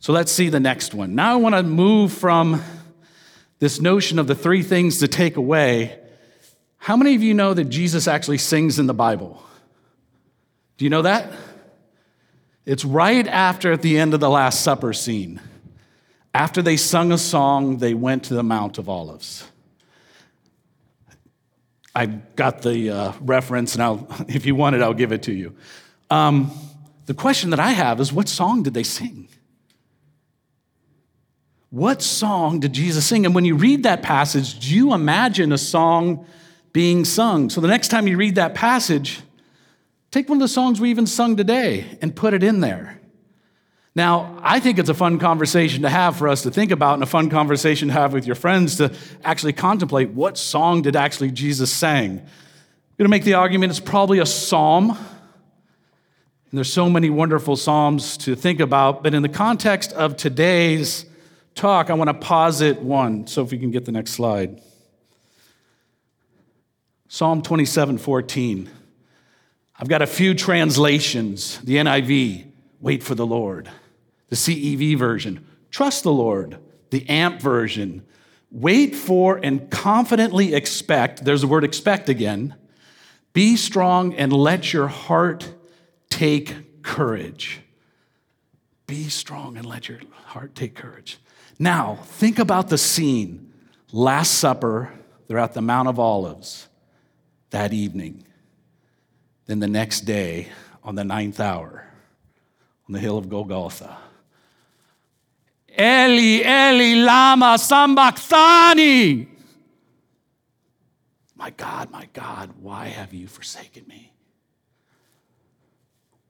So 0.00 0.12
let's 0.12 0.30
see 0.30 0.48
the 0.48 0.60
next 0.60 0.94
one. 0.94 1.14
Now 1.14 1.32
I 1.32 1.36
want 1.36 1.54
to 1.54 1.62
move 1.62 2.12
from 2.12 2.62
this 3.58 3.80
notion 3.80 4.18
of 4.18 4.26
the 4.26 4.34
three 4.34 4.62
things 4.62 4.98
to 4.98 5.08
take 5.08 5.36
away. 5.36 5.98
How 6.78 6.96
many 6.96 7.14
of 7.14 7.22
you 7.22 7.34
know 7.34 7.54
that 7.54 7.64
Jesus 7.64 8.06
actually 8.06 8.38
sings 8.38 8.78
in 8.78 8.86
the 8.86 8.94
Bible? 8.94 9.42
Do 10.76 10.84
you 10.84 10.90
know 10.90 11.02
that? 11.02 11.32
It's 12.64 12.84
right 12.84 13.26
after 13.26 13.72
at 13.72 13.82
the 13.82 13.98
end 13.98 14.14
of 14.14 14.20
the 14.20 14.30
Last 14.30 14.62
Supper 14.62 14.92
scene. 14.92 15.40
After 16.32 16.62
they 16.62 16.76
sung 16.76 17.10
a 17.10 17.18
song, 17.18 17.78
they 17.78 17.94
went 17.94 18.24
to 18.24 18.34
the 18.34 18.44
Mount 18.44 18.78
of 18.78 18.88
Olives. 18.88 19.44
I 21.94 22.06
got 22.06 22.62
the 22.62 22.90
uh, 22.90 23.12
reference, 23.20 23.74
and 23.74 23.82
I'll, 23.82 24.06
if 24.28 24.46
you 24.46 24.54
want 24.54 24.76
it, 24.76 24.82
I'll 24.82 24.94
give 24.94 25.10
it 25.10 25.24
to 25.24 25.32
you. 25.32 25.56
Um, 26.10 26.52
the 27.06 27.14
question 27.14 27.50
that 27.50 27.58
I 27.58 27.70
have 27.70 27.98
is 28.00 28.12
what 28.12 28.28
song 28.28 28.62
did 28.62 28.74
they 28.74 28.84
sing? 28.84 29.28
What 31.70 32.00
song 32.00 32.60
did 32.60 32.72
Jesus 32.72 33.06
sing? 33.06 33.26
And 33.26 33.34
when 33.34 33.44
you 33.44 33.54
read 33.54 33.82
that 33.82 34.02
passage, 34.02 34.58
do 34.58 34.74
you 34.74 34.94
imagine 34.94 35.52
a 35.52 35.58
song 35.58 36.24
being 36.72 37.04
sung? 37.04 37.50
So 37.50 37.60
the 37.60 37.68
next 37.68 37.88
time 37.88 38.08
you 38.08 38.16
read 38.16 38.36
that 38.36 38.54
passage, 38.54 39.20
take 40.10 40.28
one 40.28 40.38
of 40.38 40.40
the 40.40 40.48
songs 40.48 40.80
we 40.80 40.90
even 40.90 41.06
sung 41.06 41.36
today 41.36 41.98
and 42.00 42.16
put 42.16 42.32
it 42.32 42.42
in 42.42 42.60
there. 42.60 42.98
Now, 43.94 44.38
I 44.42 44.60
think 44.60 44.78
it's 44.78 44.88
a 44.88 44.94
fun 44.94 45.18
conversation 45.18 45.82
to 45.82 45.90
have 45.90 46.16
for 46.16 46.28
us 46.28 46.42
to 46.42 46.50
think 46.50 46.70
about 46.70 46.94
and 46.94 47.02
a 47.02 47.06
fun 47.06 47.28
conversation 47.28 47.88
to 47.88 47.94
have 47.94 48.12
with 48.12 48.26
your 48.26 48.36
friends 48.36 48.76
to 48.76 48.94
actually 49.24 49.52
contemplate 49.52 50.10
what 50.10 50.38
song 50.38 50.82
did 50.82 50.96
actually 50.96 51.32
Jesus 51.32 51.70
sing. 51.70 52.12
I'm 52.12 52.96
going 52.96 53.04
to 53.04 53.08
make 53.08 53.24
the 53.24 53.34
argument 53.34 53.70
it's 53.70 53.80
probably 53.80 54.20
a 54.20 54.26
psalm. 54.26 54.90
And 54.90 54.96
there's 56.52 56.72
so 56.72 56.88
many 56.88 57.10
wonderful 57.10 57.56
psalms 57.56 58.16
to 58.18 58.34
think 58.34 58.60
about, 58.60 59.02
but 59.02 59.12
in 59.12 59.22
the 59.22 59.28
context 59.28 59.92
of 59.92 60.16
today's 60.16 61.04
talk, 61.58 61.90
I 61.90 61.94
want 61.94 62.08
to 62.08 62.14
posit 62.14 62.80
one. 62.80 63.26
So 63.26 63.42
if 63.42 63.50
we 63.50 63.58
can 63.58 63.70
get 63.70 63.84
the 63.84 63.92
next 63.92 64.12
slide. 64.12 64.60
Psalm 67.08 67.42
27 67.42 67.98
14. 67.98 68.70
I've 69.80 69.88
got 69.88 70.02
a 70.02 70.06
few 70.06 70.34
translations. 70.34 71.58
The 71.58 71.76
NIV, 71.76 72.50
wait 72.80 73.02
for 73.02 73.14
the 73.14 73.26
Lord. 73.26 73.70
The 74.28 74.36
CEV 74.36 74.98
version, 74.98 75.46
trust 75.70 76.02
the 76.02 76.12
Lord. 76.12 76.58
The 76.90 77.08
AMP 77.08 77.40
version, 77.40 78.04
wait 78.50 78.94
for 78.94 79.38
and 79.42 79.70
confidently 79.70 80.54
expect. 80.54 81.24
There's 81.24 81.42
the 81.42 81.46
word 81.46 81.64
expect 81.64 82.08
again. 82.08 82.54
Be 83.34 83.56
strong 83.56 84.14
and 84.14 84.32
let 84.32 84.72
your 84.72 84.88
heart 84.88 85.52
take 86.08 86.82
courage. 86.82 87.60
Be 88.86 89.10
strong 89.10 89.58
and 89.58 89.66
let 89.66 89.88
your 89.88 90.00
heart 90.24 90.54
take 90.54 90.74
courage. 90.74 91.18
Now, 91.58 91.96
think 92.04 92.38
about 92.38 92.68
the 92.68 92.78
scene. 92.78 93.52
Last 93.90 94.34
Supper, 94.34 94.92
they're 95.26 95.38
at 95.38 95.54
the 95.54 95.62
Mount 95.62 95.88
of 95.88 95.98
Olives 95.98 96.68
that 97.50 97.72
evening. 97.72 98.24
Then 99.46 99.58
the 99.58 99.66
next 99.66 100.02
day, 100.02 100.48
on 100.84 100.94
the 100.94 101.04
ninth 101.04 101.40
hour, 101.40 101.86
on 102.86 102.92
the 102.92 102.98
hill 102.98 103.18
of 103.18 103.28
Golgotha. 103.28 103.96
Eli, 105.78 106.42
Eli, 106.44 107.04
lama 107.04 107.58
sabachthani. 107.58 109.28
My 111.36 111.50
God, 111.50 111.90
my 111.90 112.08
God, 112.12 112.50
why 112.60 112.86
have 112.86 113.14
you 113.14 113.26
forsaken 113.26 113.84
me? 113.86 114.12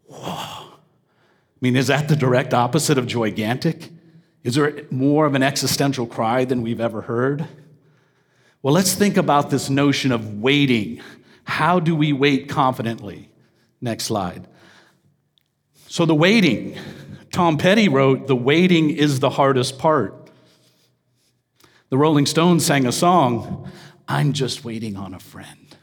Whoa. 0.05 0.75
I 0.75 1.61
mean, 1.61 1.77
is 1.77 1.87
that 1.89 2.09
the 2.09 2.17
direct 2.17 2.55
opposite 2.55 2.99
of 2.99 3.07
joygantic? 3.07 3.91
Is 4.49 4.55
there 4.55 4.87
more 4.91 5.27
of 5.27 5.35
an 5.35 5.43
existential 5.43 6.07
cry 6.07 6.47
than 6.47 6.63
we've 6.63 6.81
ever 6.81 7.03
heard? 7.03 7.47
Well, 8.63 8.73
let's 8.73 8.95
think 8.95 9.19
about 9.19 9.51
this 9.51 9.69
notion 9.69 10.11
of 10.11 10.41
waiting. 10.41 11.03
How 11.45 11.81
do 11.81 11.95
we 11.95 12.15
wait 12.15 12.49
confidently? 12.49 13.29
Next 13.83 14.05
slide. 14.05 14.49
So, 15.89 16.07
the 16.07 16.15
waiting, 16.15 16.79
Tom 17.31 17.59
Petty 17.59 17.91
wrote, 17.91 18.27
The 18.27 18.35
waiting 18.35 18.89
is 18.89 19.21
the 19.21 19.29
hardest 19.29 19.79
part. 19.79 20.31
The 21.91 21.99
Rolling 21.99 22.25
Stones 22.25 22.65
sang 22.65 22.87
a 22.87 22.93
song, 22.93 23.71
I'm 24.09 24.33
just 24.33 24.65
waiting 24.65 24.97
on 24.97 25.13
a 25.13 25.21
friend. 25.21 25.77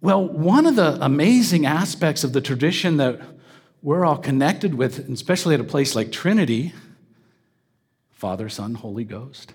Well, 0.00 0.24
one 0.24 0.66
of 0.66 0.76
the 0.76 1.04
amazing 1.04 1.66
aspects 1.66 2.22
of 2.22 2.32
the 2.32 2.40
tradition 2.40 2.98
that 2.98 3.20
we're 3.82 4.04
all 4.04 4.18
connected 4.18 4.74
with, 4.74 5.00
especially 5.10 5.54
at 5.54 5.60
a 5.60 5.64
place 5.64 5.96
like 5.96 6.12
Trinity, 6.12 6.72
Father, 8.14 8.48
Son, 8.48 8.74
Holy 8.74 9.04
Ghost. 9.04 9.52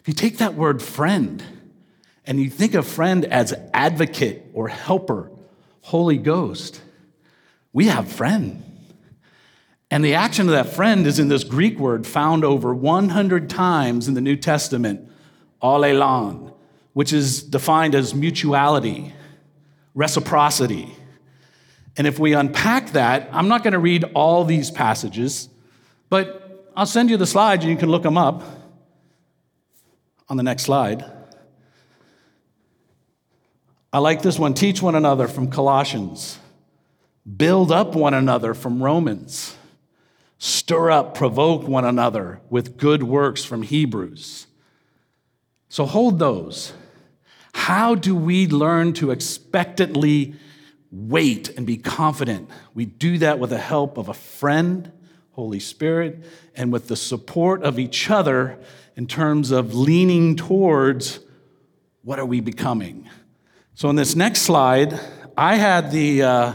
If 0.00 0.08
you 0.08 0.14
take 0.14 0.38
that 0.38 0.54
word 0.54 0.82
friend 0.82 1.42
and 2.26 2.38
you 2.40 2.50
think 2.50 2.74
of 2.74 2.86
friend 2.86 3.24
as 3.24 3.54
advocate 3.72 4.44
or 4.52 4.68
helper, 4.68 5.30
Holy 5.80 6.18
Ghost, 6.18 6.82
we 7.72 7.86
have 7.86 8.10
friend. 8.10 8.62
And 9.90 10.04
the 10.04 10.14
action 10.14 10.46
of 10.48 10.52
that 10.52 10.74
friend 10.74 11.06
is 11.06 11.18
in 11.18 11.28
this 11.28 11.44
Greek 11.44 11.78
word 11.78 12.06
found 12.06 12.44
over 12.44 12.74
100 12.74 13.48
times 13.48 14.08
in 14.08 14.14
the 14.14 14.20
New 14.20 14.36
Testament, 14.36 15.08
allelon, 15.62 16.52
which 16.94 17.12
is 17.12 17.42
defined 17.42 17.94
as 17.94 18.12
mutuality, 18.12 19.12
reciprocity. 19.94 20.94
And 21.96 22.06
if 22.08 22.18
we 22.18 22.34
unpack 22.34 22.90
that, 22.90 23.28
I'm 23.32 23.46
not 23.46 23.62
going 23.62 23.72
to 23.72 23.78
read 23.78 24.04
all 24.14 24.44
these 24.44 24.70
passages, 24.70 25.48
but 26.10 26.43
I'll 26.76 26.86
send 26.86 27.08
you 27.08 27.16
the 27.16 27.26
slides 27.26 27.64
and 27.64 27.70
you 27.70 27.78
can 27.78 27.88
look 27.88 28.02
them 28.02 28.18
up 28.18 28.42
on 30.28 30.36
the 30.36 30.42
next 30.42 30.64
slide. 30.64 31.04
I 33.92 33.98
like 33.98 34.22
this 34.22 34.40
one 34.40 34.54
teach 34.54 34.82
one 34.82 34.96
another 34.96 35.28
from 35.28 35.50
Colossians, 35.50 36.40
build 37.36 37.70
up 37.70 37.94
one 37.94 38.12
another 38.12 38.54
from 38.54 38.82
Romans, 38.82 39.56
stir 40.38 40.90
up, 40.90 41.14
provoke 41.14 41.68
one 41.68 41.84
another 41.84 42.40
with 42.50 42.76
good 42.76 43.04
works 43.04 43.44
from 43.44 43.62
Hebrews. 43.62 44.48
So 45.68 45.86
hold 45.86 46.18
those. 46.18 46.72
How 47.54 47.94
do 47.94 48.16
we 48.16 48.48
learn 48.48 48.94
to 48.94 49.12
expectantly 49.12 50.34
wait 50.90 51.50
and 51.50 51.64
be 51.64 51.76
confident? 51.76 52.50
We 52.74 52.84
do 52.84 53.18
that 53.18 53.38
with 53.38 53.50
the 53.50 53.58
help 53.58 53.96
of 53.96 54.08
a 54.08 54.14
friend 54.14 54.90
Holy 55.34 55.58
Spirit, 55.58 56.24
and 56.54 56.72
with 56.72 56.88
the 56.88 56.96
support 56.96 57.62
of 57.64 57.78
each 57.78 58.08
other 58.08 58.56
in 58.96 59.06
terms 59.06 59.50
of 59.50 59.74
leaning 59.74 60.36
towards 60.36 61.18
what 62.02 62.20
are 62.20 62.24
we 62.24 62.40
becoming. 62.40 63.08
So, 63.74 63.90
in 63.90 63.96
this 63.96 64.14
next 64.14 64.42
slide, 64.42 64.98
I 65.36 65.56
had 65.56 65.90
the 65.90 66.22
uh, 66.22 66.52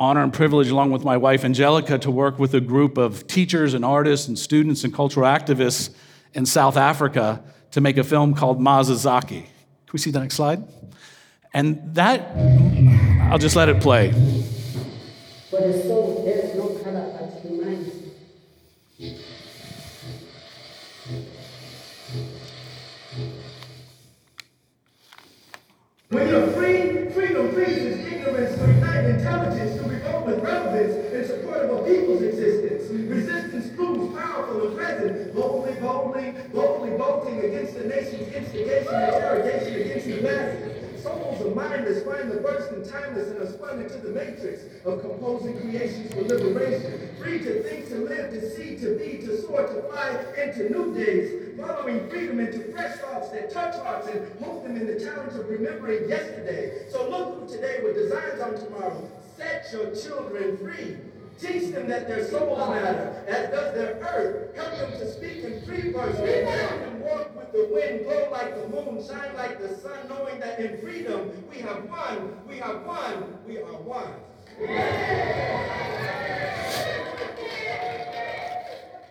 honor 0.00 0.24
and 0.24 0.32
privilege, 0.32 0.68
along 0.68 0.90
with 0.90 1.04
my 1.04 1.16
wife 1.16 1.44
Angelica, 1.44 1.98
to 1.98 2.10
work 2.10 2.40
with 2.40 2.54
a 2.54 2.60
group 2.60 2.98
of 2.98 3.28
teachers 3.28 3.74
and 3.74 3.84
artists 3.84 4.26
and 4.26 4.36
students 4.36 4.82
and 4.82 4.92
cultural 4.92 5.26
activists 5.26 5.94
in 6.34 6.46
South 6.46 6.76
Africa 6.76 7.40
to 7.70 7.80
make 7.80 7.98
a 7.98 8.04
film 8.04 8.34
called 8.34 8.58
Mazazaki. 8.58 9.42
Can 9.44 9.92
we 9.92 10.00
see 10.00 10.10
the 10.10 10.18
next 10.18 10.34
slide? 10.34 10.64
And 11.54 11.94
that, 11.94 12.32
I'll 13.30 13.38
just 13.38 13.54
let 13.54 13.68
it 13.68 13.80
play. 13.80 14.12
Against 37.44 37.74
the 37.74 37.84
nation's 37.84 38.32
instigation, 38.32 38.94
interrogation 38.94 39.80
against 39.80 40.06
humanity. 40.06 40.76
Souls 41.00 41.40
of 41.40 41.56
mindless 41.56 42.04
find 42.04 42.30
the 42.30 42.36
burst 42.40 42.72
in 42.72 42.86
timeless 42.86 43.28
and 43.28 43.38
are 43.38 43.50
spun 43.50 43.80
into 43.80 43.96
the 43.98 44.10
matrix 44.10 44.64
of 44.84 45.00
composing 45.00 45.58
creations 45.58 46.12
for 46.12 46.22
liberation. 46.22 47.16
Free 47.18 47.38
to 47.38 47.62
think, 47.62 47.88
to 47.88 47.96
live, 48.04 48.30
to 48.32 48.50
see, 48.54 48.76
to 48.76 48.98
be, 48.98 49.18
to 49.24 49.40
soar, 49.40 49.66
to 49.66 49.82
fly 49.88 50.10
into 50.36 50.68
new 50.68 50.94
days. 50.94 51.58
Following 51.58 52.08
freedom 52.10 52.40
into 52.40 52.70
fresh 52.72 52.98
thoughts 52.98 53.30
that 53.30 53.50
touch 53.50 53.74
hearts 53.76 54.08
and 54.08 54.30
hold 54.42 54.64
them 54.64 54.76
in 54.76 54.86
the 54.86 55.00
challenge 55.00 55.34
of 55.34 55.48
remembering 55.48 56.08
yesterday. 56.08 56.86
So 56.90 57.08
look 57.08 57.48
through 57.48 57.56
today 57.56 57.80
with 57.82 57.94
designs 57.94 58.40
on 58.40 58.54
tomorrow. 58.62 59.10
Set 59.36 59.66
your 59.72 59.94
children 59.94 60.58
free. 60.58 60.98
Teach 61.40 61.72
them 61.72 61.88
that 61.88 62.06
their 62.06 62.22
souls 62.28 62.58
matter, 62.68 63.24
as 63.26 63.48
does 63.48 63.74
their 63.74 63.94
earth. 64.02 64.54
Help 64.54 64.76
them 64.76 65.00
to 65.00 65.10
speak 65.10 65.42
in 65.42 65.62
free 65.62 65.90
verse. 65.90 66.18
Let 66.18 66.80
them 66.80 67.00
walk 67.00 67.29
the 67.52 67.68
wind, 67.72 68.04
glow 68.04 68.28
like 68.30 68.54
the 68.54 68.68
moon, 68.68 69.04
shine 69.04 69.34
like 69.36 69.60
the 69.60 69.74
sun, 69.76 70.08
knowing 70.08 70.38
that 70.40 70.58
in 70.60 70.78
freedom 70.78 71.30
we 71.50 71.58
have 71.60 71.84
won, 71.88 72.36
we 72.48 72.58
have 72.58 72.82
won, 72.84 73.38
we 73.46 73.58
are 73.58 73.80
one. 73.82 75.79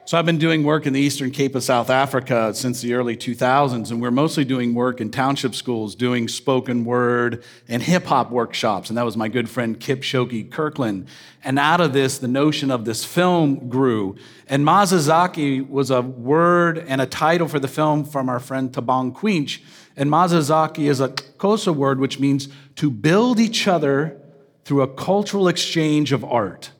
So 0.09 0.17
I've 0.17 0.25
been 0.25 0.39
doing 0.39 0.63
work 0.63 0.87
in 0.87 0.93
the 0.93 0.99
Eastern 0.99 1.29
Cape 1.29 1.53
of 1.53 1.63
South 1.63 1.91
Africa 1.91 2.51
since 2.55 2.81
the 2.81 2.95
early 2.95 3.15
2000s, 3.15 3.91
and 3.91 4.01
we're 4.01 4.09
mostly 4.09 4.43
doing 4.43 4.73
work 4.73 5.01
in 5.01 5.11
township 5.11 5.53
schools, 5.53 5.93
doing 5.93 6.27
spoken 6.27 6.83
word 6.83 7.43
and 7.67 7.83
hip 7.83 8.05
hop 8.05 8.31
workshops. 8.31 8.89
And 8.89 8.97
that 8.97 9.05
was 9.05 9.15
my 9.15 9.27
good 9.27 9.47
friend 9.47 9.79
Kip 9.79 10.01
Shoki 10.01 10.49
Kirkland. 10.49 11.07
And 11.43 11.59
out 11.59 11.79
of 11.79 11.93
this, 11.93 12.17
the 12.17 12.27
notion 12.27 12.71
of 12.71 12.85
this 12.85 13.05
film 13.05 13.69
grew. 13.69 14.15
And 14.47 14.65
Mazazaki 14.65 15.69
was 15.69 15.91
a 15.91 16.01
word 16.01 16.79
and 16.79 17.01
a 17.01 17.05
title 17.05 17.47
for 17.47 17.59
the 17.59 17.67
film 17.67 18.03
from 18.03 18.29
our 18.29 18.39
friend 18.39 18.73
Thabang 18.73 19.13
Quinch. 19.13 19.61
And 19.95 20.09
Mazazaki 20.09 20.89
is 20.89 20.99
a 20.99 21.09
Xhosa 21.09 21.75
word 21.75 21.99
which 21.99 22.19
means 22.19 22.47
to 22.77 22.89
build 22.89 23.39
each 23.39 23.67
other 23.67 24.19
through 24.65 24.81
a 24.81 24.87
cultural 24.87 25.47
exchange 25.47 26.11
of 26.11 26.25
art. 26.25 26.71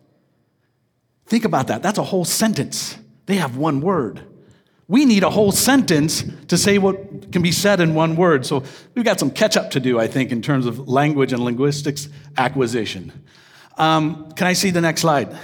Think 1.27 1.45
about 1.45 1.67
that. 1.67 1.83
That's 1.83 1.99
a 1.99 2.05
whole 2.05 2.25
sentence. 2.25 2.97
They 3.29 3.35
have 3.35 3.57
one 3.57 3.79
word. 3.79 4.21
We 4.87 5.05
need 5.05 5.21
a 5.21 5.29
whole 5.29 5.51
sentence 5.51 6.23
to 6.47 6.57
say 6.57 6.79
what 6.79 7.31
can 7.31 7.43
be 7.43 7.51
said 7.51 7.79
in 7.79 7.93
one 7.93 8.15
word. 8.15 8.43
So 8.43 8.63
we've 8.95 9.05
got 9.05 9.19
some 9.19 9.29
catch 9.29 9.55
up 9.55 9.69
to 9.69 9.79
do, 9.79 9.99
I 9.99 10.07
think, 10.07 10.31
in 10.31 10.41
terms 10.41 10.65
of 10.65 10.89
language 10.89 11.31
and 11.31 11.43
linguistics 11.43 12.09
acquisition. 12.39 13.11
Um, 13.77 14.31
can 14.31 14.47
I 14.47 14.53
see 14.53 14.71
the 14.71 14.81
next 14.81 15.01
slide? 15.01 15.37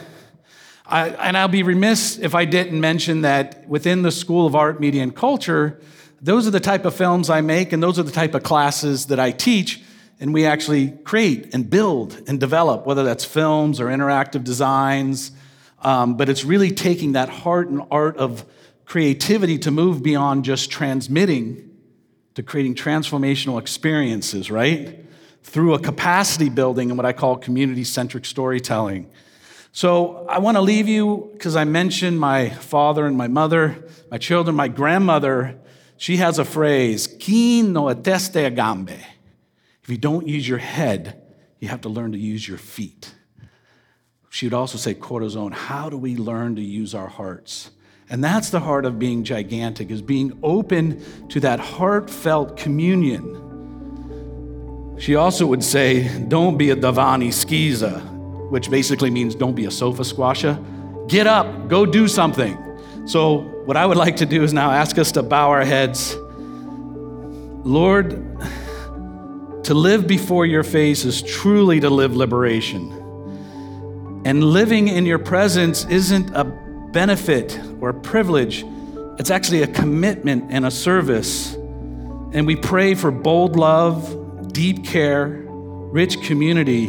I, 0.87 1.09
and 1.09 1.37
I'll 1.37 1.47
be 1.47 1.61
remiss 1.61 2.17
if 2.17 2.33
I 2.33 2.45
didn't 2.45 2.81
mention 2.81 3.21
that 3.21 3.69
within 3.69 4.01
the 4.01 4.11
School 4.11 4.47
of 4.47 4.55
Art, 4.55 4.79
Media, 4.79 5.03
and 5.03 5.15
Culture, 5.15 5.79
those 6.19 6.47
are 6.47 6.51
the 6.51 6.59
type 6.59 6.85
of 6.85 6.95
films 6.95 7.29
I 7.29 7.41
make, 7.41 7.71
and 7.71 7.83
those 7.83 7.99
are 7.99 8.03
the 8.03 8.11
type 8.11 8.33
of 8.33 8.41
classes 8.41 9.05
that 9.05 9.19
I 9.19 9.29
teach, 9.29 9.83
and 10.19 10.33
we 10.33 10.47
actually 10.47 10.89
create 11.03 11.53
and 11.53 11.69
build 11.69 12.19
and 12.27 12.39
develop, 12.39 12.87
whether 12.87 13.03
that's 13.03 13.25
films 13.25 13.79
or 13.79 13.89
interactive 13.89 14.43
designs 14.43 15.33
um, 15.85 16.17
but 16.17 16.29
it's 16.29 16.43
really 16.43 16.71
taking 16.71 17.11
that 17.11 17.29
heart 17.29 17.69
and 17.69 17.83
art 17.91 18.17
of 18.17 18.43
creativity 18.85 19.59
to 19.59 19.69
move 19.69 20.01
beyond 20.01 20.43
just 20.43 20.71
transmitting 20.71 21.69
to 22.33 22.41
creating 22.41 22.73
transformational 22.73 23.59
experiences, 23.61 24.49
right? 24.49 25.05
Through 25.43 25.75
a 25.75 25.79
capacity 25.79 26.49
building 26.49 26.89
and 26.89 26.97
what 26.97 27.05
I 27.05 27.13
call 27.13 27.37
community 27.37 27.83
centric 27.83 28.25
storytelling. 28.25 29.11
So 29.71 30.25
I 30.27 30.39
want 30.39 30.57
to 30.57 30.61
leave 30.61 30.87
you 30.87 31.29
because 31.33 31.55
I 31.55 31.65
mentioned 31.65 32.19
my 32.19 32.49
father 32.49 33.05
and 33.05 33.15
my 33.15 33.27
mother, 33.27 33.85
my 34.09 34.17
children, 34.17 34.55
my 34.55 34.67
grandmother. 34.67 35.59
She 35.97 36.17
has 36.17 36.39
a 36.39 36.45
phrase, 36.45 37.07
"Quien 37.07 37.73
no 37.73 37.83
ateste 37.83 38.45
a 38.45 38.49
gambe." 38.49 38.99
If 39.83 39.89
you 39.89 39.97
don't 39.97 40.27
use 40.27 40.47
your 40.47 40.57
head, 40.57 41.21
you 41.59 41.67
have 41.67 41.81
to 41.81 41.89
learn 41.89 42.11
to 42.13 42.17
use 42.17 42.47
your 42.47 42.57
feet. 42.57 43.14
She 44.35 44.45
would 44.47 44.53
also 44.53 44.77
say, 44.77 44.93
Corazon, 44.93 45.53
how 45.53 45.89
do 45.89 45.95
we 45.95 46.17
learn 46.17 46.57
to 46.57 46.61
use 46.61 46.93
our 46.93 47.07
hearts? 47.07 47.71
And 48.09 48.21
that's 48.21 48.49
the 48.49 48.59
heart 48.59 48.83
of 48.83 48.99
being 48.99 49.23
joygantic, 49.23 49.89
is 49.89 50.01
being 50.01 50.37
open 50.43 51.01
to 51.29 51.39
that 51.39 51.61
heartfelt 51.61 52.57
communion. 52.57 53.23
She 54.99 55.15
also 55.15 55.45
would 55.45 55.63
say, 55.63 56.09
don't 56.27 56.57
be 56.57 56.71
a 56.71 56.75
Davani 56.75 57.29
skiza, 57.29 58.01
which 58.49 58.69
basically 58.69 59.09
means 59.09 59.35
don't 59.35 59.55
be 59.55 59.67
a 59.67 59.71
sofa 59.71 60.03
squasher. 60.03 60.59
Get 61.07 61.27
up, 61.27 61.69
go 61.69 61.85
do 61.85 62.09
something. 62.09 62.57
So, 63.05 63.37
what 63.63 63.77
I 63.77 63.85
would 63.85 63.95
like 63.95 64.17
to 64.17 64.25
do 64.25 64.43
is 64.43 64.51
now 64.51 64.69
ask 64.69 64.97
us 64.97 65.13
to 65.13 65.23
bow 65.23 65.49
our 65.49 65.63
heads. 65.63 66.13
Lord, 67.63 68.09
to 69.63 69.73
live 69.73 70.07
before 70.07 70.45
your 70.45 70.63
face 70.63 71.05
is 71.05 71.21
truly 71.21 71.79
to 71.79 71.89
live 71.89 72.17
liberation. 72.17 73.04
And 74.25 74.43
living 74.43 74.87
in 74.87 75.05
your 75.05 75.19
presence 75.19 75.85
isn't 75.85 76.35
a 76.35 76.43
benefit 76.91 77.59
or 77.79 77.89
a 77.89 77.93
privilege, 77.93 78.65
it's 79.19 79.29
actually 79.29 79.61
a 79.61 79.67
commitment 79.67 80.45
and 80.49 80.65
a 80.65 80.71
service. 80.71 81.53
And 81.53 82.45
we 82.45 82.55
pray 82.55 82.95
for 82.95 83.11
bold 83.11 83.55
love, 83.55 84.51
deep 84.51 84.83
care, 84.83 85.43
rich 85.47 86.21
community, 86.23 86.87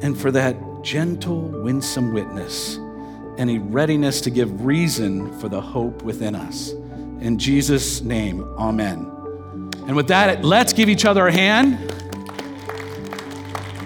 and 0.00 0.16
for 0.16 0.30
that 0.30 0.56
gentle, 0.82 1.40
winsome 1.40 2.14
witness 2.14 2.78
and 3.36 3.50
a 3.50 3.58
readiness 3.58 4.20
to 4.20 4.30
give 4.30 4.64
reason 4.64 5.36
for 5.40 5.48
the 5.48 5.60
hope 5.60 6.02
within 6.02 6.34
us. 6.34 6.70
In 7.20 7.38
Jesus' 7.38 8.00
name, 8.00 8.42
amen. 8.58 9.10
And 9.86 9.96
with 9.96 10.08
that, 10.08 10.44
let's 10.44 10.72
give 10.72 10.88
each 10.88 11.04
other 11.04 11.26
a 11.26 11.32
hand 11.32 11.93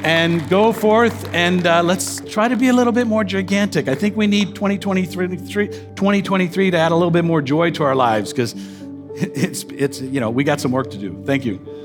and 0.05 0.49
go 0.49 0.73
forth 0.73 1.33
and 1.35 1.67
uh, 1.67 1.83
let's 1.83 2.21
try 2.21 2.49
to 2.49 2.57
be 2.57 2.69
a 2.69 2.73
little 2.73 2.93
bit 2.93 3.07
more 3.07 3.25
joygantic. 3.25 3.89
I 3.89 3.95
think 3.95 4.17
we 4.17 4.27
need 4.27 4.55
2023, 4.55 5.69
2023 5.69 6.71
to 6.71 6.77
add 6.77 6.93
a 6.93 6.95
little 6.95 7.11
bit 7.11 7.25
more 7.25 7.43
joy 7.43 7.71
to 7.73 7.85
our 7.85 7.95
lives 7.95 8.33
because 8.33 8.55
it's, 9.15 9.65
it's, 9.65 10.01
you 10.01 10.21
know, 10.21 10.31
we 10.31 10.45
got 10.45 10.61
some 10.61 10.73
work 10.73 10.91
to 10.91 10.99
do. 10.99 11.23
Thank 11.25 11.45
you. 11.45 11.78